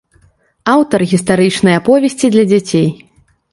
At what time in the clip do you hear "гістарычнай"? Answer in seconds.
1.11-1.79